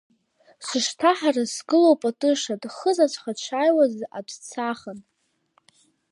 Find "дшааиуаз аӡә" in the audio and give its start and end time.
3.37-4.35